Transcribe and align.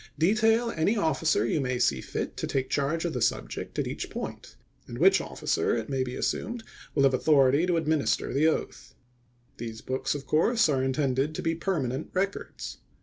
Detail 0.17 0.71
any 0.75 0.97
officer 0.97 1.45
you 1.45 1.61
may 1.61 1.77
see 1.77 2.01
fit 2.01 2.35
to 2.37 2.47
take 2.47 2.71
charge 2.71 3.05
of 3.05 3.13
the 3.13 3.21
subject 3.21 3.77
at 3.77 3.85
each 3.85 4.09
point; 4.09 4.55
and 4.87 4.97
which 4.97 5.21
officer, 5.21 5.75
it 5.77 5.89
may 5.89 6.03
be 6.03 6.15
assumed, 6.15 6.63
will 6.95 7.03
have 7.03 7.13
authority 7.13 7.67
to 7.67 7.77
administer 7.77 8.33
the 8.33 8.47
oath. 8.47 8.95
These 9.57 9.81
books, 9.81 10.15
of 10.15 10.25
course, 10.25 10.67
are 10.69 10.81
intended 10.81 11.35
to 11.35 11.43
be 11.43 11.53
permanent 11.53 12.09
records. 12.13 12.79